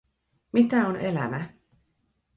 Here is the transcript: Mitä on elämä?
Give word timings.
Mitä 0.51 0.87
on 0.87 0.95
elämä? 0.95 1.49